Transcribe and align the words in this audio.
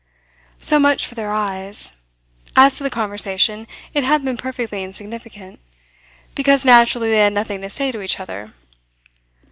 So 0.57 0.79
much 0.79 1.05
for 1.05 1.13
their 1.13 1.31
eyes. 1.31 1.93
As 2.55 2.75
to 2.77 2.83
the 2.83 2.89
conversation, 2.89 3.67
it 3.93 4.03
had 4.03 4.25
been 4.25 4.35
perfectly 4.35 4.83
insignificant 4.83 5.59
because 6.33 6.65
naturally 6.65 7.11
they 7.11 7.19
had 7.19 7.33
nothing 7.33 7.61
to 7.61 7.69
say 7.69 7.91
to 7.91 8.01
each 8.01 8.19
other. 8.19 8.51